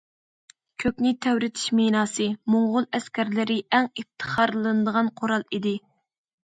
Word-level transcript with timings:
«كۆكنى 0.83 1.11
تەۋرىتىش 1.25 1.65
مىناسى» 1.81 2.27
موڭغۇل 2.55 2.89
ئەسكەرلىرى 3.01 3.59
ئەڭ 3.69 3.93
ئىپتىخارلىنىدىغان 3.93 5.17
قورال 5.23 5.49
ئىدى. 5.59 5.79